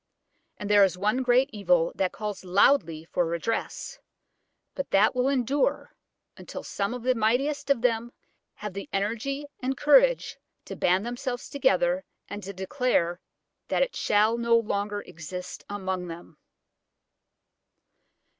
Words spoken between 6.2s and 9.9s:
until some of the mightiest of them have the energy and